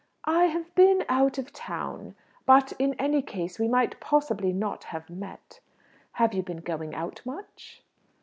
[0.25, 2.15] "I have been out of town.
[2.47, 5.59] But in any case we might possibly not have met.
[6.13, 7.83] Have you been going out much?"